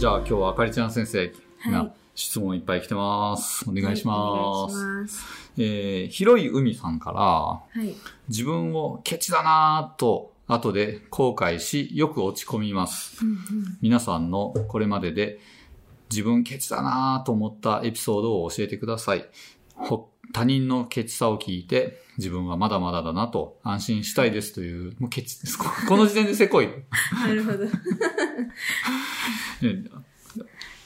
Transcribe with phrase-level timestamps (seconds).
[0.00, 1.18] じゃあ今日はあかりちゃん先生
[1.58, 3.68] はいが質問いっぱい来てます。
[3.68, 4.74] お願いします。
[4.74, 5.26] はいます。
[5.58, 7.94] えー広い海さんから、はい。
[8.26, 13.22] 自分をケチだなぁと後で後悔し、よく落ち込みます。
[13.22, 13.38] うんうん
[13.82, 15.38] 皆さんのこれまでで
[16.10, 19.28] 自分ケチだなぁと思ったエピソードを教えてください。
[19.74, 25.56] ほ他人のケチさを聞いて自分はまだまだだなと安心したいですという、もうケチです。
[25.58, 26.66] こ この時点でせこい。
[26.66, 26.84] ね
[27.26, 27.64] なるほど。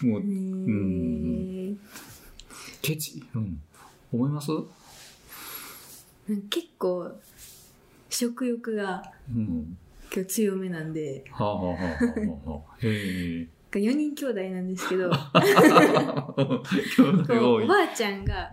[0.07, 1.77] もうへー
[2.83, 3.61] ケチ、うん、
[4.13, 4.51] 思います？
[6.51, 7.11] 結構、
[8.11, 9.77] 食欲がうん。
[10.15, 11.81] 今日強めなんで、はあはあはあは
[12.47, 12.77] あはあ。
[12.81, 12.89] へ
[13.41, 13.49] え。
[13.73, 15.13] 4人兄弟なんですけど、 お。
[17.67, 18.49] ばあちゃんが、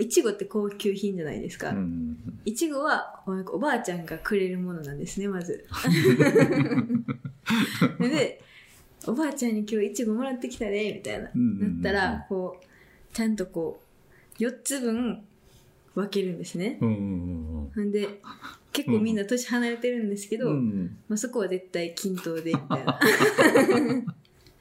[0.00, 1.70] いちごって高級品じゃないですか。
[1.70, 2.16] うん。
[2.44, 5.66] いちごはおばあちゃんがくれるものなんですね、まず。
[8.00, 8.40] で、
[9.06, 11.30] おばあちゃんに今日いちごもらってきたね、みたいな。
[11.34, 13.80] うんなったら、こう、ちゃんとこ
[14.38, 15.22] う、4つ分
[15.94, 16.78] 分けるんですね。
[16.80, 18.20] うんで、
[18.72, 20.50] 結構みんな年離れてるんですけど。
[20.50, 22.98] まあ、そこは絶対均等で、みたいな。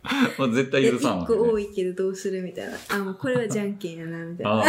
[0.37, 2.73] まあ絶対で1許さんね個多いけどどうするみたいな。
[2.89, 4.51] あ、もうこれはじゃんけんやな、みたいな。
[4.51, 4.63] あ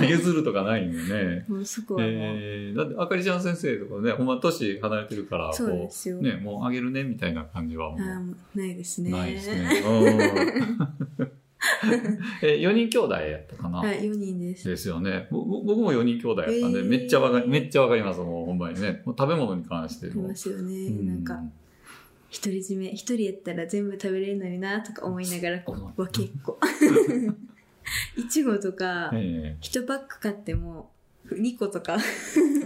[0.00, 1.44] あ、 譲るとかないんだね。
[1.48, 9.10] もうそこはもう、えー、だって、あかりちゃん先生とかね、ほんま年離れてるから、そうですよね、もうあげるね、みたいな感じはもあもうないですね。
[9.10, 9.82] う、ないですね。
[9.86, 11.32] うん
[12.42, 14.68] え、4人兄弟やったかな、はい、4人です。
[14.68, 15.26] ですよね。
[15.30, 19.02] 僕も4人兄弟やったんで、えーめっちゃわかり、めっちゃわかります、もうほんまにね。
[19.04, 20.28] もう食べ物に関していも。
[20.28, 20.86] ますよね。
[20.88, 21.40] うんなんか、
[22.32, 26.58] 独り占め、一人やったら全部食べれるのにな、とか思いながら、こう、分けっこ。
[28.16, 30.90] いちごとか、え1パック買っても、
[31.30, 31.96] 2個とか。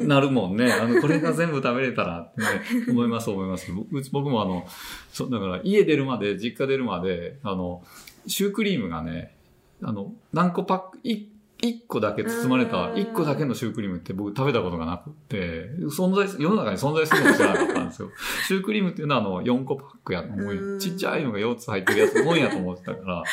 [0.01, 0.73] えなるもんね。
[0.73, 2.47] あの、これが全部食べれたらってね、
[2.89, 3.71] 思います、思います。
[4.13, 4.67] 僕もあの、
[5.13, 7.83] そだから家出るまで、実家出るまで、あの、
[8.27, 9.35] シュークリームがね、
[9.83, 11.29] あの、何個パック、い
[11.63, 18.11] 一個だけ包まれた、一個だけのシュークリームって僕食べたことがなくって、存在す、世の中に存在するのも知らなかったんですよ。
[18.49, 23.25] シュークリームっていうのはあの、4個パックや、もううんちっちゃいのが4つ入ってるやつ、もんやと思ってたから、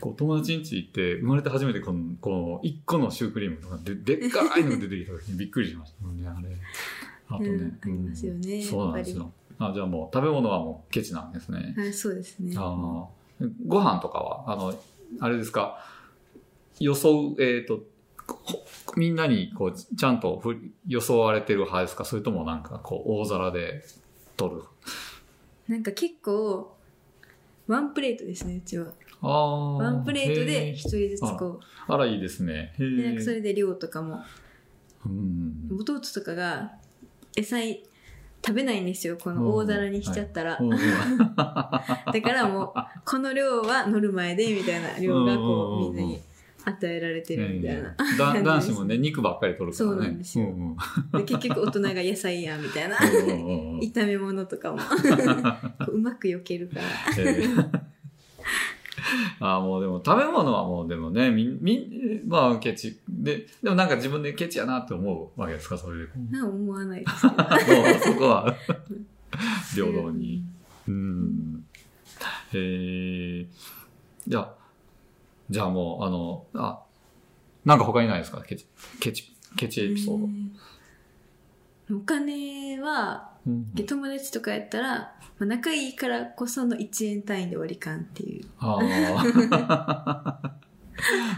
[0.00, 6.56] こう友達ん家行って、生まれて初めてこの、この1個のシュークリームとかで、でっかいのが出てきた時にびっくりしましたね、あれ。
[7.28, 7.78] あとね。
[7.86, 9.32] うんますよねそうなんですよ。
[9.58, 11.74] あ、じゃあもう食べ物はもうケチなんですね。
[11.76, 12.54] はい、そうですね。
[12.56, 13.22] ああ。
[13.66, 14.74] ご飯とかは、あの、
[15.20, 15.78] あれですか、
[16.82, 17.80] 装う、えっ、と、
[18.26, 18.64] ほ
[18.96, 20.56] みんなにこう、ちゃんとふ
[20.86, 22.04] 装われてる派ですか？
[22.04, 23.82] それともなんかこう、大皿で
[24.36, 24.62] 取る？
[25.68, 26.76] なんか結構、
[27.66, 28.92] ワンプレートですね、うちは。
[29.22, 29.76] ああ。
[29.78, 32.74] ワンプレートへでえ一人ずつこあら、いいですね。
[32.78, 32.96] へう。
[32.96, 33.34] で、なんかそえ。
[33.36, 34.20] れで量とかも。
[35.06, 35.68] うん。
[35.78, 36.72] 弟とかが、
[37.36, 37.82] 餌い
[38.44, 40.58] 食べないんですよ、この大皿にしちゃったら。
[41.38, 46.20] だからもう、この量は乗る前で、みたいな量がこう、みんなに
[46.64, 47.94] 与えられてるみたいな。
[48.42, 49.96] 男子もね、肉ばっかり取るからね。
[49.96, 50.76] そうなんですようん
[51.12, 52.96] うんで、結局大人が野菜やん、みたいな。
[53.82, 54.78] 炒め物とかも。
[55.84, 56.82] こううまく避けるから。
[57.18, 57.92] ええ
[59.40, 62.98] ああ、もうでも食べ物はもうでもね、み、み、まあケチ。
[63.08, 66.08] で、でもなんか自分でケチやなって思うわけですか、それで。
[66.30, 67.26] な思わないです。
[67.26, 67.36] もう
[68.00, 68.54] そこは
[69.74, 70.44] 平等に。
[70.88, 71.64] うん。
[72.52, 73.46] へえ。
[74.26, 74.54] じゃあ、
[75.50, 76.82] じゃあもう、あの、あ、
[77.64, 78.42] なんか他にないですか？
[78.42, 78.66] ケチ、
[79.00, 80.24] ケチ、ケチエピソード。
[80.26, 80.56] うん
[81.90, 88.46] お金は、うん友達とかやったら、まあ、仲いいからこその1円単位で割り勘っていう。
[88.58, 90.54] ああ。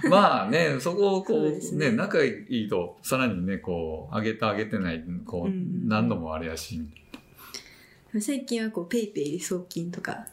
[0.08, 6.80] まあね、そこをこう、そうねね仲いいと、さらにね、こう、上げた上げてない、こう、うん何度もあれやし。
[8.20, 10.26] 最近はこう、ペイペイで送金とか、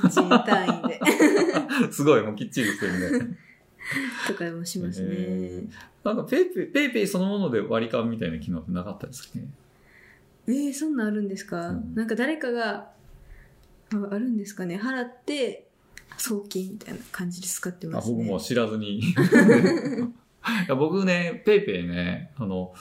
[0.00, 1.00] 1円単位で、
[1.92, 3.36] すごい、もうきっちりしてるね。
[4.26, 5.08] とかもしますね。
[5.10, 5.64] え
[6.04, 9.46] なんか PayPay、PayPayそのもので割り勘みたいな機能ってなかったですかね。
[10.46, 12.90] えー、そんなんあるんですか、うんなんか誰かが、
[13.94, 14.76] ああるんですかね？
[14.76, 15.68] 払って、
[16.16, 18.16] 送金みたいな感じで使ってあますね。
[18.16, 19.02] 僕も知らずに。
[20.76, 22.74] 僕ね、 PayPayね、あの、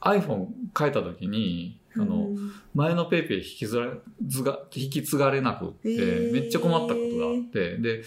[0.00, 0.48] iPhone
[0.78, 2.52] 変えた時に、あの、うん。
[2.74, 3.92] 前の PayPay 引きずら
[4.26, 6.32] ずが引き継がれなくって、えー。
[6.32, 8.02] めっちゃ困ったことがあって、で、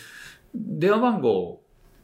[0.53, 1.61] 電話番号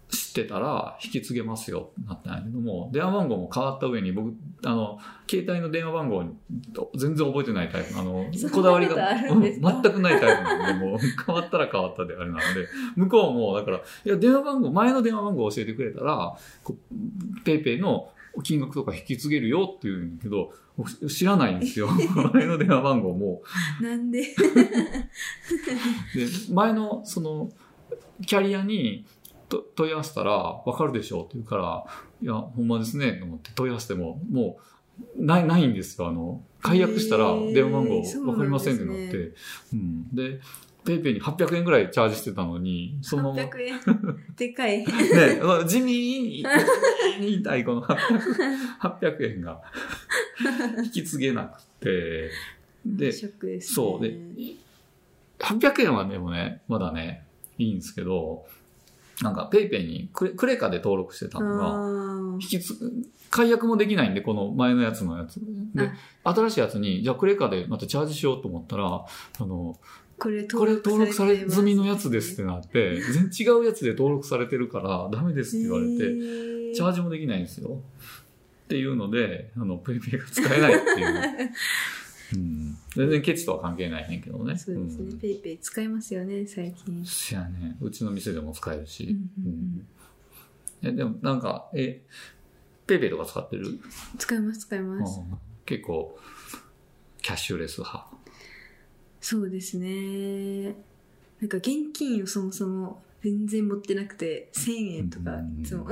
[0.09, 4.99] 知ってたら引き継げますよってなったんやけども、電話番号も変わった上に僕、あの、
[5.29, 6.23] 携帯の電話番号
[6.95, 7.99] 全然覚えてないタイプ。
[7.99, 12.45] あのこだわりが全くないタイプなんで、もう 変わったら変わったであれなので、
[12.95, 16.33] 向こうもだから、いや、電話番号、前の電話番号教えてくれたら、
[17.43, 18.09] ペイペイの
[18.41, 21.89] 金額とか引き継げるよって言うんだけど、僕知らないんですよ。
[22.33, 23.41] 前の電話番号も。
[23.81, 24.21] なんで？
[24.21, 24.27] で、
[26.51, 27.51] 前の、その、
[28.25, 29.05] キャリアに
[29.49, 31.85] と問い合わせたら、わかるでしょうって言うから、
[32.21, 34.59] いや、ほんまですね、と思って問い合わせても、も
[35.17, 36.07] う、ない、ないんですよ。
[36.07, 39.33] あの、解約したら電話番号わかりませんってなっなんて。
[39.73, 40.15] うん。
[40.15, 40.39] で、
[40.85, 43.79] ペイペイに800円ぐらいチャージしてたのに、そのまま、 ね、800円
[44.37, 44.85] でかい。
[45.67, 46.45] 地味に、
[47.19, 47.97] に痛いこの800、
[48.79, 49.61] 800円が。
[50.83, 52.29] 引き継げなくて、
[52.85, 54.01] でショックです、ね、そう。
[54.01, 54.17] で、
[55.39, 57.25] 800円はでもね、まだね、
[57.57, 58.45] いいんですけど、
[59.21, 62.75] なんか、ペイペイにクレクレカで登録してたのが、あ引きつ、
[63.31, 65.39] 解約もできないんで、この前のやつのやつ。
[65.73, 65.89] で、
[66.23, 69.05] 新しいやつに、じゃあクレカでまたチャージしようと思ったら、あ
[69.39, 77.79] の、ーこれ登録され済みのやつですってねなって、全然違うやつで登録されてるから、ダメですって言われて、てチャージもできないんですよ。
[78.65, 81.51] っていうので、あの、 PayPayが使えないっていう。
[82.35, 84.57] うん、全然ケチとは関係ないねんけどね。
[84.57, 87.77] そうですね、ん PayPay使いますよね最近そやね。
[87.79, 89.15] うちの店でも使えるし。
[90.81, 92.03] えでもなんか、え、
[92.85, 93.79] PayPayとか使ってる？
[94.17, 96.17] 使います使いますうん結構、
[97.21, 98.16] キャッシュレス派。
[99.29, 100.67] そうですね。
[101.41, 105.85] なんか現金をそもそも全然持ってなくて1000円とかうんいつも。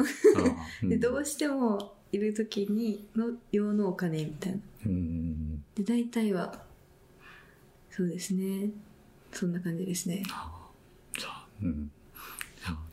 [0.83, 4.57] でどうしてもいる時にの用のお金みたいな。
[4.85, 6.63] うんで大体は
[7.89, 8.69] そうですね。
[9.33, 10.23] そんな感じですね。
[11.19, 11.91] じゃあ、うん。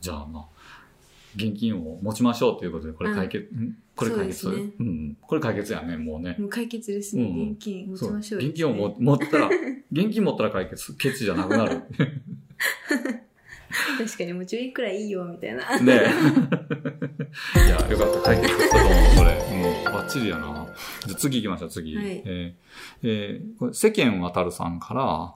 [0.01, 0.45] じゃあ、まあ、
[1.37, 3.77] 現金を持ちましょうということで、これ解決、ん？
[3.95, 4.71] これ解決、ね。
[4.77, 5.17] うん。
[5.21, 6.35] これ解決やね、もうね。
[6.37, 8.41] もう解決ですね、うん現金持ちましょう。
[8.41, 9.49] 現金をも持ったら、
[9.93, 11.83] 現金持ったら解決、ケチじゃなくなる。
[13.97, 16.05] 確かにもう10円くらいいいよみたいなねえ。
[17.65, 18.21] いや、よかった。
[18.21, 19.57] 解決したと思う、これ。
[19.57, 20.67] もう、バッチリやな。
[21.05, 21.95] じゃあ次行きましょう、次。
[21.95, 25.33] はいえーえーこれ世間渡るさんから、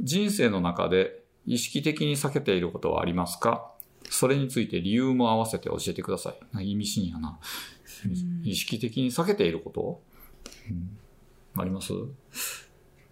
[0.00, 3.70] 人生の中で意識的に避けていることはありますか？
[4.08, 6.70] それについて理由も合わせて教えてください。
[6.70, 7.38] 意味深やな。
[8.04, 10.02] うん意識的に避けていること、
[10.70, 10.98] うん
[11.54, 11.92] あります、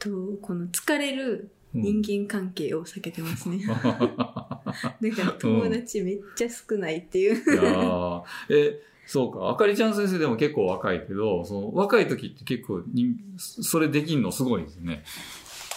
[0.00, 0.10] と
[0.42, 5.00] この疲れる人間関係を避けてますね、 だから
[5.38, 8.22] 友達めっちゃ少ないっていう、いやー。
[8.48, 9.48] え、そうか。
[9.48, 15.04] あかりちゃん先生でも結構若いけど、その若い時って結構に、それできんのすごいですね。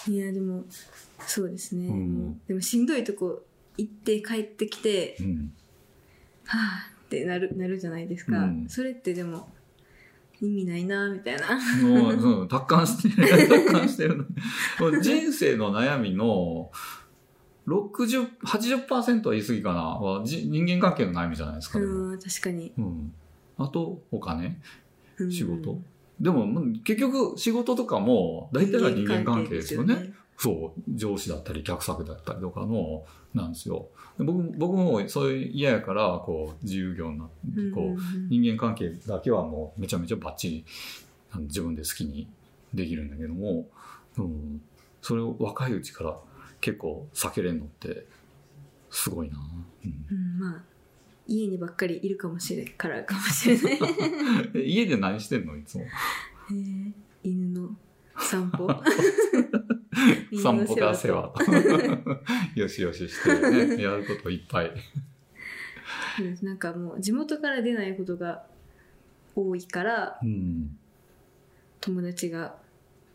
[0.08, 0.64] いやでも
[1.26, 2.40] そうですね、うん。
[2.46, 3.42] でもしんどいとこ
[3.78, 5.52] 行って帰ってきてうん。
[6.44, 8.66] はあってなるなるじゃないですか、うん。
[8.68, 9.48] それってでも
[10.44, 13.48] 意味ないなみたいなもう、うん、達観してる。
[13.48, 14.26] 達観してる。
[14.80, 16.70] もう人生の悩みの
[17.66, 19.82] 60、80%は言い過ぎかな。
[19.82, 21.80] はじ人間関係の悩みじゃないですか。
[21.80, 23.12] でもうん確かに、うん。
[23.56, 24.60] あと、お金
[25.18, 25.78] うん仕事、
[26.20, 30.12] でも、まあ結局、仕事とかも、大体が人間関係ですよね。
[30.36, 33.04] そう、上司だったり、客先だったりとかの、
[33.34, 33.88] なんですよ。
[34.16, 40.64] で僕僕もそういう嫌やから、こう、自由業になって、こう、人間関係だけはもうめちゃめちゃバッチリ
[41.40, 42.28] 自分で好きに
[42.72, 43.66] できるんだけども、
[44.18, 44.60] うん、
[45.02, 46.16] それを若いうちから
[46.60, 48.06] 結構避けれんのって
[48.90, 49.38] すごいな。
[49.84, 50.62] うんうんまあ
[51.26, 53.78] 家にばっかりいるかもしれんからかもしれない
[54.56, 55.84] え 家で何してんのいつも。
[55.84, 56.92] へえ
[57.22, 57.74] 犬の
[58.18, 58.68] 散歩。
[60.42, 61.32] 散歩か世話。
[61.36, 61.44] と。
[62.60, 64.66] よしよししてね、やることいっぱい。
[64.68, 64.74] うん
[66.42, 68.44] なんかもう地元から出ないことが
[69.34, 70.76] 多いからうん、
[71.80, 72.54] 友達が、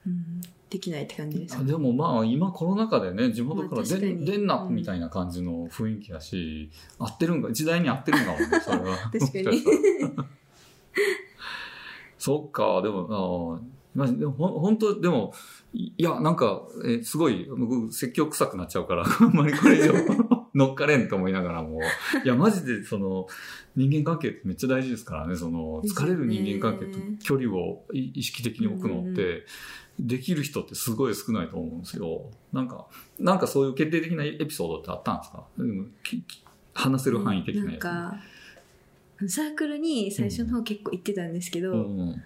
[0.06, 8.98] うん、できないって感じですあでもまあ今コロナ禍でね地元から出,、まあんなうんみたいな感じの雰囲気だし、合ってるんか時代に合ってるんかもねそれは。
[9.12, 9.64] 確かに。
[12.18, 15.34] そっかでもあまあでもほん本当でも
[15.74, 19.94] いいやなんかえすごい僕説教臭くなっちゃうから あんまりこれ以上
[20.56, 21.80] 乗っかれんと思いながらも。
[22.24, 23.28] いやマジでその
[23.76, 25.36] 人間関係ってめっちゃ大事ですからね。
[25.36, 29.46] その疲れる人間関係と距離をい意識的に置くのって、
[30.00, 32.32] できる人ってすごい少ないと思うんですよ。
[32.52, 32.88] なんか、
[33.20, 35.44] なんかそういう決定的なエピソードってあったんですか？
[36.74, 37.82] 話せる範囲的ななんやつ。
[37.82, 38.20] か
[39.28, 42.24] サークルに最初の方結構行ってたんですけど、うん、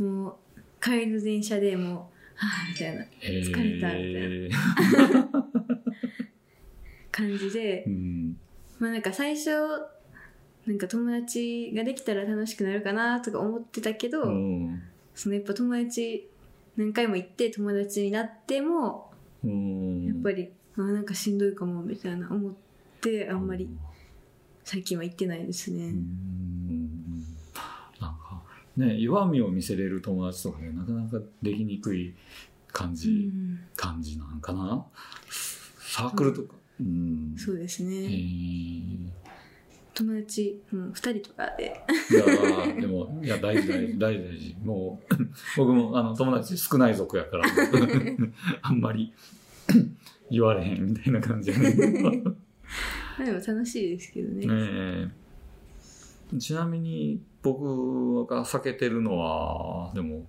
[0.00, 0.36] もう
[0.84, 1.96] 帰りの電車でもう
[2.36, 3.04] はあみたいな。
[3.22, 4.50] え疲れたみー
[7.10, 7.84] 感じで。
[7.88, 8.36] う、ん。
[8.78, 9.50] まあなんか最初
[10.66, 14.82] なんか友達ができたら楽しくなるかなとか思ってたけど、うん。
[15.14, 16.28] そのやっぱ友達
[16.76, 19.10] 何回も行って友達になっても
[19.42, 20.04] うん。
[20.04, 22.54] やっぱり、あなんかしんどいかもみたいな思っ
[23.00, 23.70] てあんまり
[24.64, 25.94] 最近は行ってないですね、
[28.76, 32.14] ね、弱みを見せれる友達とかね、なかなかできにくい
[32.72, 34.84] 感うじ、ん感じなんかな。
[35.78, 36.54] サークルとか。
[36.80, 37.34] うん。
[37.36, 39.08] そうですへねー
[39.94, 44.56] 友達も2人とかでいやーでも、いや、大事大事、 大事大事。
[44.64, 45.14] もう、
[45.56, 47.44] 僕も、あの、友達少ない族やから、
[48.62, 49.12] あんまり
[50.32, 51.74] 言われへんみたいな感じやね。
[52.02, 52.10] ま
[53.22, 55.23] あでも楽しいですけどねええ
[56.38, 60.24] ちなみに、僕が避けてるのは、でも、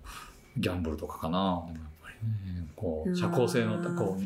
[0.58, 1.64] ギャンブルとかかな。
[1.68, 2.16] でもやっぱり
[2.54, 4.24] ね、こう、社交性のこう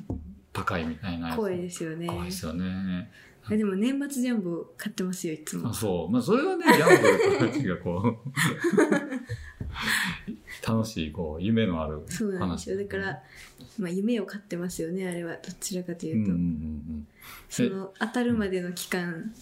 [0.53, 1.37] 高いみたいなやつ。
[1.37, 3.09] 怖いですよね怖いですよね。
[3.45, 6.11] あでも年末ジャンボ買ってますよいつもあそう。
[6.11, 8.29] まあ、それはね、ギャンブルとたちがこう、
[10.67, 12.17] 楽しい、こう、夢のある話。
[12.17, 13.23] そうなんですよだから、
[13.79, 17.07] まあ、夢を買ってますよねあれはどちらかとうんいううと、んうん
[17.47, 19.33] その当たるまでの期間うん。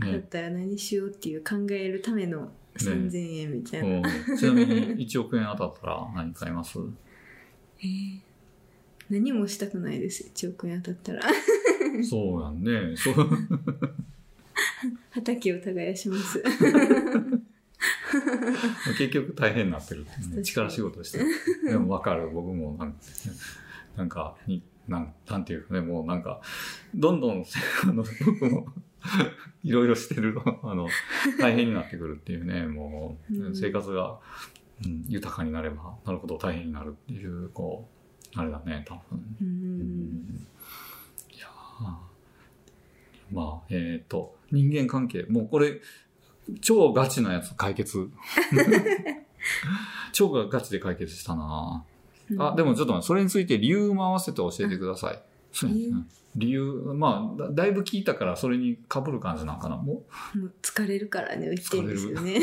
[0.00, 0.18] だっね。
[0.30, 6.78] たら何しようっていう考えるための3000円みたいな、うんちなみに1億円当たったら何買います？
[7.80, 8.18] えー
[9.08, 11.22] 何もしたくないです1億円当たったら
[12.08, 12.96] そうやんね。
[12.96, 13.14] そう。
[15.10, 16.42] 畑を耕します
[18.98, 21.26] 結局大変になってる、に力仕事してる。
[21.68, 22.30] でも分かる。
[22.30, 22.98] 僕もなんか、
[23.96, 26.40] なんかになん、なんていうかね、もうなんか、
[26.94, 27.44] どんどん、
[27.84, 28.66] あの、僕も、
[29.64, 30.88] いろいろしてる、 あの、
[31.38, 33.56] 大変になってくるっていうね、もう、うん。
[33.56, 34.18] 生活が、
[34.84, 37.88] うん、豊かになればなるほど大変になるっていう、こ
[38.34, 39.36] う、あれだね、多分。
[39.40, 39.48] ううん。
[39.48, 40.46] ん
[41.34, 41.96] いやー。
[43.32, 45.80] まあ、えっ、と、人間関係、もうこれ、
[46.60, 48.08] 超ガチなやつ解決。
[50.12, 51.84] 超ガチで解決したな。
[52.38, 55.22] あ、でももちょっと待って、それについて理由も合わせて教えてください。
[55.56, 55.96] そうですね
[56.36, 56.62] 理由、
[56.94, 59.76] まあだ、だいぶ聞いたからそれに被る感じなんかな？
[59.76, 60.02] もも
[60.34, 62.40] う疲れるからね 言ってるんですよね。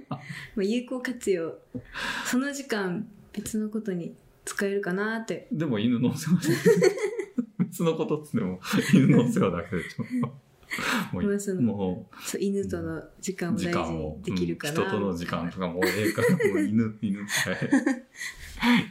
[0.56, 1.54] もう有効活用。
[2.24, 5.48] その時間別のことに使えるかなって。
[5.52, 6.48] う、でも犬のお世話。
[7.58, 8.58] 別のことっつっても、
[8.94, 10.04] 犬のお世話だけでしょ。
[11.12, 17.70] もまあそうのもそう犬との時間う、を大事に、できるかな、うん人との時間とかもうええから、 もう犬、犬さえ、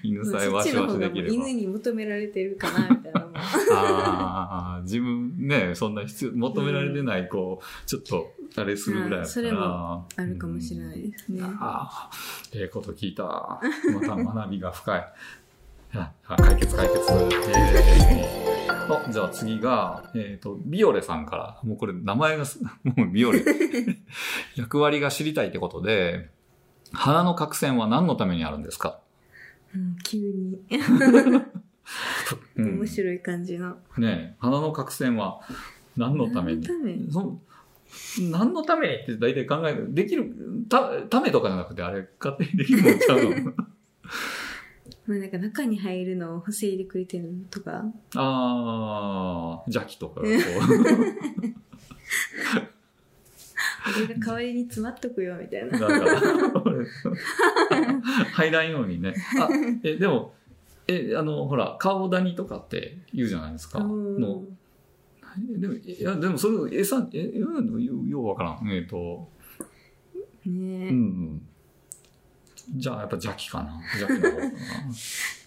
[0.03, 1.29] 犬さえわしわしできれば。
[1.29, 3.29] う犬に求められてるかなみたいな
[3.73, 9.55] ああ、自分ね、そんな必要、求められてない、こう、ちょっと、あれするぐらいだったそれら。
[9.55, 12.09] もあるかもしれないですね、ああ、
[12.53, 13.23] ええこと聞いた。
[13.23, 13.61] ま
[14.01, 15.13] た学びが深い。
[15.93, 16.99] あ解決解決。
[17.11, 18.34] えー
[18.87, 23.43] おじゃあ次が、えっ、と、ビオレさんから、もうこれ名前がす、 もうビオレ。
[24.55, 26.29] 役割が知りたいってことで、
[26.93, 28.99] 鼻の角栓は何のためにあるんですか、
[29.73, 30.59] うん、急に。
[32.57, 32.79] うん。
[32.79, 35.41] 面白い感じの、ねえ鼻の角栓は
[35.97, 36.61] 何のために？
[36.67, 37.11] 何のために？
[37.11, 37.39] そ
[38.29, 39.93] 何のためにって大体考える。
[39.93, 40.33] できる、
[40.69, 43.53] た、ためとかじゃなくて、あれ、勝手にできるもんちゃうの？
[45.07, 47.85] まあなんか中に入るのを防いでくれてるのとか
[48.15, 50.31] あー、邪気とかがこ
[53.85, 56.87] あれが代わりに詰まっとくよみたいなう、だから、俺
[58.33, 59.13] 入らんようにね。
[59.39, 59.47] あ、
[59.83, 60.33] え、でも、
[60.87, 63.79] え、あの、ほら、顔ダニとかって言うじゃないですか。
[63.79, 64.43] うんの
[65.59, 68.71] でも、いや、でもそれ、餌、え、えようようわからん。
[68.71, 69.29] えっ、と、
[70.45, 71.47] ねえ、うんうん。
[72.69, 73.81] じゃあ、やっぱ邪気かな。
[73.99, 74.51] 邪気の方かな。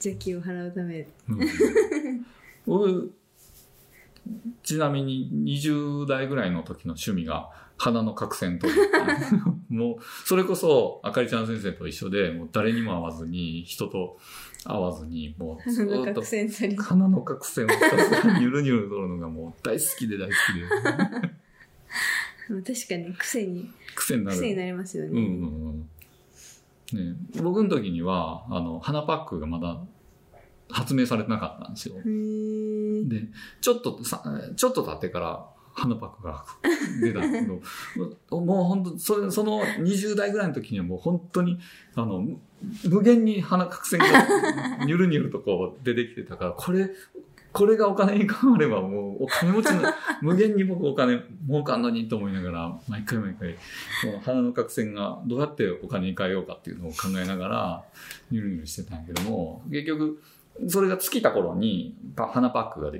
[0.04, 2.26] 邪気を払うためうん
[2.66, 3.14] 僕、
[4.62, 8.78] ちなみに20代ぐらいの時の趣味が鼻の角栓取り。
[9.74, 9.96] もう、
[10.26, 14.18] それこそ、あかりちゃん先生と一緒で、もう誰にも会わずに、人と
[14.64, 16.22] 会わずに、もうずっと
[16.82, 20.66] 鼻の角栓をひたすらニュルニュル取るのがもう大好きで大好きで、
[22.50, 24.36] まあ確かに癖に癖になる。
[24.36, 25.26] 癖になりますよね、うんうんう
[25.70, 25.88] ん。
[26.92, 29.80] ね、僕の時には、あの、鼻パックがまだ
[30.70, 31.94] 発明されてなかったんですよ。
[31.96, 33.26] で、
[33.60, 34.22] ちょっとさ、
[34.56, 35.46] ちょっと経ってから、
[35.78, 36.44] 鼻パックが
[37.00, 37.60] 出たんだけど、
[38.40, 41.58] もう本当それ、その20代ぐらいの時にはもう本当に、
[41.94, 42.40] あの、む
[42.88, 44.06] 無限に鼻角栓が
[44.84, 46.90] ニュルニュルとこう出てきてたから、これ、
[47.52, 49.82] これがお金に変わればもうお金持ちの、
[50.22, 53.58] 無限に僕お金儲かんのにと思いながら、毎回毎回、こ
[54.12, 57.84] の鼻の角栓がどうやってお金に変えようかっていうのを考えながら、
[58.30, 60.22] ニュルニュルしてたんやけども、結局、
[60.66, 62.90] それが尽きた頃に、鼻パックが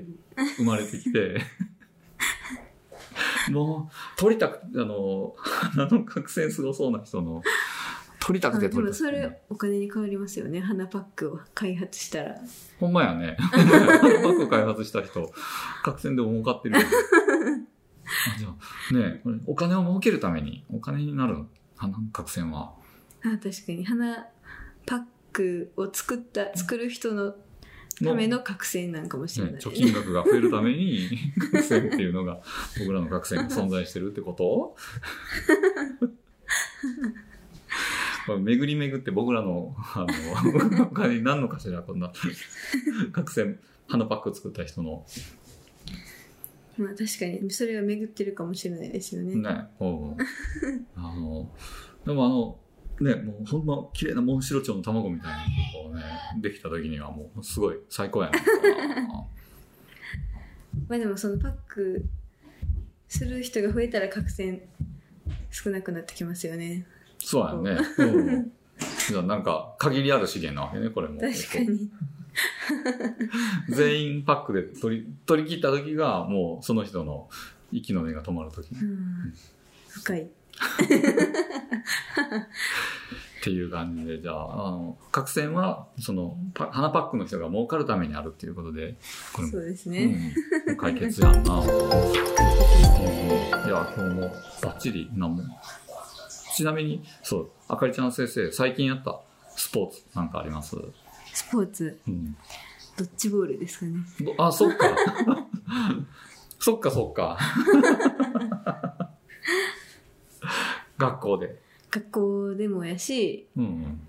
[0.57, 1.41] 生まれてきて、
[3.51, 7.41] もう、取りたく、あの、鼻の角栓すごそうな人の、
[8.29, 10.59] 取りたくて取りたくて、れお金に変わりますよね。
[10.59, 12.35] 鼻パックを開発したら。
[12.79, 13.35] ほんまやね。
[13.41, 15.33] 鼻パック開発した人、
[15.83, 16.75] 角栓でも儲かってる。
[16.77, 16.79] あ
[18.37, 21.37] じゃあ、ねこれお金を儲けるために、お金になる
[21.75, 22.75] 鼻の角栓は、
[23.23, 23.83] あ確かに。
[23.83, 24.27] 花
[24.85, 27.33] パックを作った作る人の
[28.03, 31.09] ための角栓なんかもしれない、ね、貯金額が増えるために
[31.51, 32.41] 角栓っていうのが
[32.77, 34.75] 僕らの角栓が存在してるってこと？
[38.29, 42.11] これ巡り巡って僕らの あの 他に何のかしらこんな
[43.11, 45.05] 角栓花パック作った人の
[46.77, 50.17] まあ確かにそれは巡ってるかもしれないですよねねうん
[50.95, 51.51] あの
[52.05, 52.59] でもあの
[53.01, 55.37] ね、もうほんま綺麗なモンシロチョウの卵みたいな
[55.83, 56.03] のをね、
[56.41, 58.37] できた時にはもうすごい最高やな。
[60.89, 62.05] まあでもそのパック
[63.07, 64.61] する人が増えたら角栓
[65.49, 66.85] 少なくなってきますよね。
[67.19, 67.81] そうやね。
[67.97, 68.51] うん。
[69.07, 71.19] じゃあなんか限りある資源なわけね、これも。
[71.19, 71.89] 確かに。
[73.69, 77.29] 全員パックで取り、取り切った時がもうその人の
[77.71, 78.69] 息の根が止まる時。
[78.73, 79.33] うん。
[79.89, 80.21] 深い。
[83.39, 88.97] っていう感じで、じゃあ、あの、角栓は、その、パ花パックの人が儲かるためにあるっていうことで、
[89.31, 90.33] これもそうですね。
[90.67, 91.53] うん、解決やんな。
[91.53, 91.69] うん、い
[93.69, 94.21] や、今日も
[94.61, 95.43] バッチリなんも。
[96.59, 99.19] ちなみに、そう、あかりちゃん先生、最近やった
[99.55, 100.75] スポーツなんかあります？
[101.33, 102.35] スポーツ、うん。
[102.97, 103.93] ドッジボールですかね。
[104.21, 104.87] どあ、そっか。
[106.59, 107.37] そっかそっか。
[110.97, 111.61] 学校で。
[111.91, 114.01] 学校でもやし、うん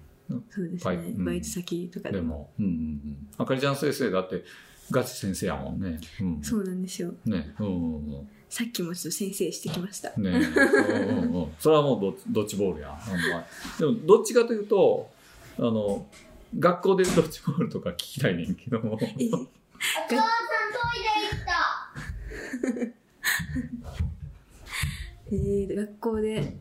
[0.51, 0.97] そうですね。
[0.97, 2.15] バイうんバイト先とかうん。
[2.15, 2.35] ででも。
[2.35, 3.29] も、うんうんうん。
[3.39, 4.45] あかりちゃん先生だって、
[4.91, 6.01] ガチ先生やもんね。
[6.21, 6.43] うん。
[6.43, 7.13] そうなんですよ。
[7.25, 7.55] ね。
[7.61, 8.29] うんうんうん。
[8.51, 10.09] さっきもちょっと先生してきました。
[10.17, 12.99] ねえ、うんうんうん、 それはもうドドッジボールや
[13.79, 15.09] でもどっちかというと
[15.57, 16.05] あの
[16.59, 18.81] 学校でドッジボールとか聞きたいねんけど。
[18.81, 19.05] もえ。
[19.05, 19.47] お父さんト
[20.97, 22.93] イレ行った。
[25.33, 26.57] えー、学校で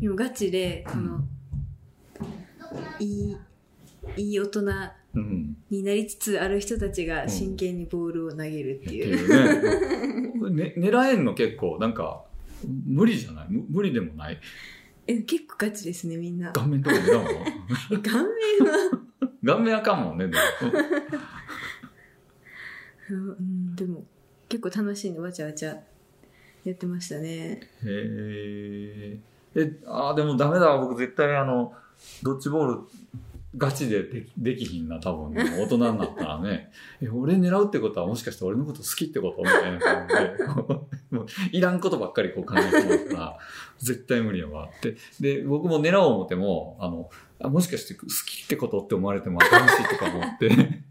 [0.00, 1.20] 今ガチでこの、
[2.98, 3.36] いい
[4.16, 10.74] いい大人うんになりつつある人たちが真剣にボールを投げるっってていう、いうね。
[10.74, 12.24] ね狙えんの結構なんか
[12.86, 13.46] 無理じゃない？
[13.50, 14.38] 無無理でもない？
[15.06, 16.52] え結構ガチですねみんな。
[16.52, 17.30] 顔面とか狙うの
[17.92, 18.28] え顔面
[18.70, 18.90] は、
[19.44, 20.40] 顔面あかんもんねでも。
[23.10, 24.04] うん、でも
[24.48, 25.76] 結構楽しんでわちゃわちゃ
[26.64, 27.28] やってましたね。
[27.28, 29.18] へえ
[29.54, 31.74] えあーでもダメだ僕絶対あの
[32.22, 32.80] ドッジボール
[33.56, 35.44] ガチでできできひんな多分ね。
[35.58, 36.70] 大人になったらね。
[37.02, 39.78] え俺狙うってことはもしかして俺のこと好きってことみたいな。
[39.78, 40.44] 感じで
[41.10, 43.38] もういらんことばっかりこう考えてますから。
[43.78, 44.68] 絶対無理やわ。
[44.74, 47.10] ってで僕も狙おう思ってもあの
[47.40, 50.82] あもしかして好きってことって思われてもあかんしとか思って。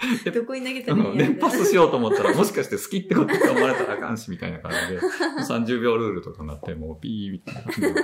[0.32, 5.00] どこに投げたらいい連発しようと思ったら、もしかして好きってことって思われたらあかんし、みたいな感じで、
[5.46, 7.94] 30秒ルールとかになって、もうピーみたいな感じで。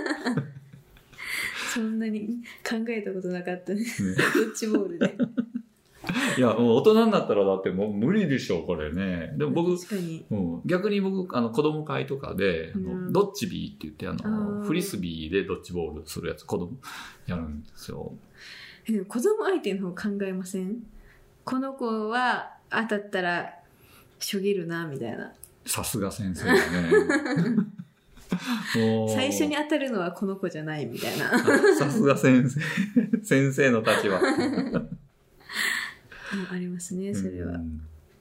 [1.77, 3.81] そんなに考えたことなかったね。
[3.81, 3.87] ね。
[4.35, 5.15] ドッジボールで
[6.39, 9.35] いや、もう大人になったらだってもう無理でしょ、これね。
[9.37, 10.25] でも僕、に。
[10.31, 13.13] うん、逆に僕、あの、子供会とかで、あのうん。
[13.13, 14.67] ドッジビーって言って、ああの、ー。
[14.67, 16.79] フリスビーでドッジボールするやつ、子供
[17.27, 18.13] やるんですよ。
[18.89, 20.83] えでも子供相手の方考えません？
[21.45, 23.53] この子は当たったら
[24.19, 25.33] しょげるなみたいな。
[25.67, 26.61] さすが先生だね。
[29.15, 31.39] 最初に当たるのはこの子じゃないみたいなあ
[31.79, 32.61] さすが先生。
[33.23, 34.19] 先生の立場。
[34.19, 34.99] うん
[36.51, 37.81] ありますねそれは、うん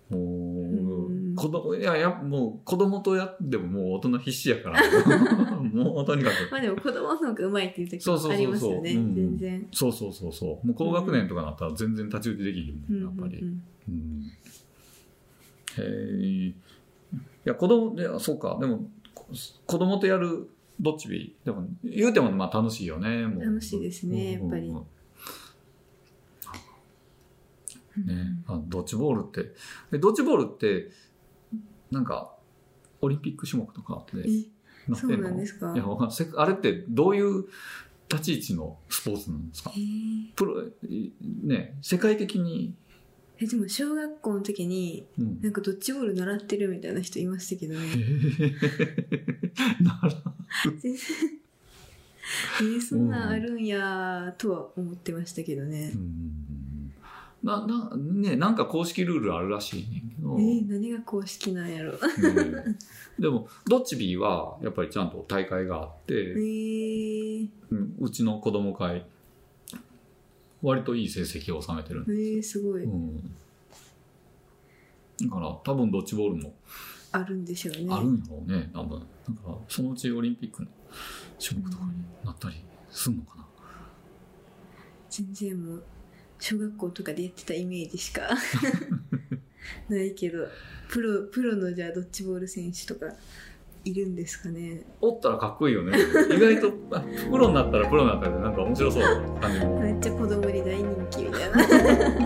[0.10, 4.80] もう、うん子供、いや、や、もう子供とやってももう大人必死やから。
[5.60, 6.52] もうとにかく。
[6.52, 10.68] まあでも子供の方がうまいっていう時そうそうそうそうもありますよねうん全然そうそうそうそう。
[10.68, 13.40] もう高学年とかなったら全然太刀打ちできるうんもん、やっぱり。
[13.42, 14.24] うんうん
[15.78, 16.48] へえ。
[16.48, 16.54] い
[17.44, 18.58] や、子供、いや、そうか。
[18.62, 18.86] でも、こ
[19.66, 21.46] 子供とやるドッジビー。
[21.46, 23.24] でも、言うてもまあ楽しいよね。
[23.24, 24.72] 楽しいですねやっぱり。
[24.72, 24.84] ね、
[28.48, 29.56] あドッジボールって。
[29.94, 30.92] えドッジボールって
[31.92, 32.36] なんか
[33.02, 34.18] オリンピック種目とかって。
[34.20, 34.24] え
[34.94, 35.74] そうなってんですか？
[35.74, 35.86] いや
[36.36, 37.46] あれってどういう
[38.08, 39.72] 立ち位置のスポーツなんですか？
[40.36, 41.12] プロい
[41.44, 42.76] ね世界的に、
[43.40, 45.42] えでも小学校の時にうん。
[45.42, 47.80] なんかドッジボール習ってるみたいな人いましたけどね。
[52.62, 55.92] えーそんなんあるんやとは思ってましたけどね。
[55.94, 56.94] う、ん。
[57.44, 61.92] ななねなんか公式ルールあるらしいねんけど、えー何が公式なんやろ。
[61.94, 61.98] ね
[63.20, 67.96] でもドッジビーはやっぱりちゃんと大会があって、 えー、うん。
[68.00, 69.06] うちの子供会
[70.66, 72.84] 割といい成績を収めてるんえー、すごい。
[72.84, 73.36] うん、
[75.22, 76.56] だから多分ドッジボールも
[77.12, 77.88] あるんでしょうね。
[77.92, 79.00] あるんやろうね多分。
[79.00, 80.70] だからそのうちオリンピックの
[81.40, 81.92] 種目とかに
[82.26, 82.56] なったり
[82.90, 83.46] するのかな、
[85.10, 85.84] 全然もう
[86.40, 88.28] 小学校とかでやってたイメージしか
[89.88, 90.48] ないけど
[90.90, 93.08] プロプロのじゃあドッジボール選手とか
[93.86, 94.82] いるんですかね。
[95.00, 95.96] おったらかっこいいよね。
[96.36, 99.80] 意外とあプロになったらプロになったらなんか面白そうな感じも。
[99.80, 101.58] めっちゃ子供に大人気みたいな。
[101.58, 102.26] ね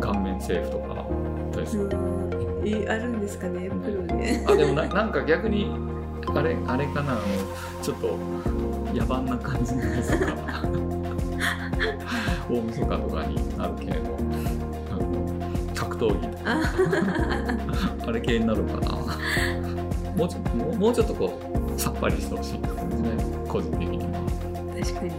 [0.00, 0.92] 顔面セーフとか
[2.64, 4.44] えあるんですかねプロで。
[4.46, 5.68] あでもななんか逆に
[6.28, 7.18] あれあれかな
[7.82, 8.16] ちょっと
[8.94, 10.62] 野蛮な感じのやつとか。
[12.48, 14.16] 大晦日とかにあるけれど
[16.02, 16.28] 闘技。
[16.44, 16.60] あ
[18.08, 18.90] あれ系になるかな。
[20.16, 20.38] もうちょ
[20.76, 21.38] もうちょっとこ
[21.76, 23.10] うさっぱりしてほしいって感じね。
[23.48, 24.04] 個人的には、
[24.80, 25.10] 確かに。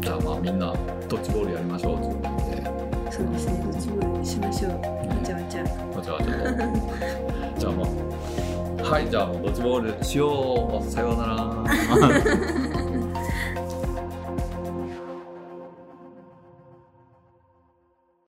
[0.00, 0.72] じゃあまあみんな
[1.08, 3.12] ドッジボールやりましょうということで。
[3.12, 3.62] そうですね。
[3.64, 4.72] ドッジボールしましょう。
[4.72, 4.78] わ
[5.24, 5.62] ちゃわちゃ。
[5.62, 5.68] わ
[6.02, 6.34] ちゃわちゃ
[7.54, 7.60] と。
[7.60, 7.86] じゃあもう
[8.82, 10.90] はいじゃあもうドッジボールしよう。
[10.90, 11.34] さようなら